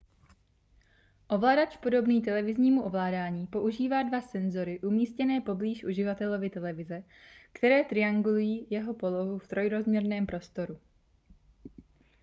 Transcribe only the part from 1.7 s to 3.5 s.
podobný televiznímu ovládání